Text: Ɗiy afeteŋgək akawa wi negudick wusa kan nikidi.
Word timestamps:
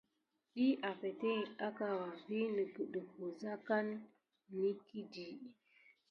Ɗiy 0.53 0.73
afeteŋgək 0.89 1.47
akawa 1.67 2.07
wi 2.27 2.37
negudick 2.55 3.09
wusa 3.19 3.51
kan 3.67 3.87
nikidi. 4.57 5.27